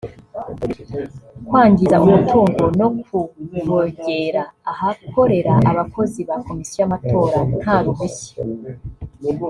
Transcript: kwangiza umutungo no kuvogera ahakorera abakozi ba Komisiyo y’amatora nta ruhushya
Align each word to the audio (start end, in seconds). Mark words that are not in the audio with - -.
kwangiza 1.47 1.95
umutungo 2.05 2.63
no 2.79 2.87
kuvogera 3.07 4.43
ahakorera 4.71 5.53
abakozi 5.71 6.19
ba 6.27 6.35
Komisiyo 6.47 6.77
y’amatora 6.81 7.39
nta 7.61 7.77
ruhushya 7.83 8.35